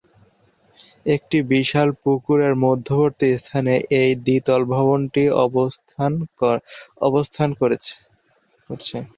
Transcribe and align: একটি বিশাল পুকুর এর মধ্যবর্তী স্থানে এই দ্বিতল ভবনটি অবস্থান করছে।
একটি 1.05 1.37
বিশাল 1.51 1.87
পুকুর 2.01 2.37
এর 2.47 2.55
মধ্যবর্তী 2.65 3.27
স্থানে 3.39 3.73
এই 4.01 4.11
দ্বিতল 4.25 4.61
ভবনটি 4.73 5.23
অবস্থান 7.07 7.49
করছে। 7.59 7.93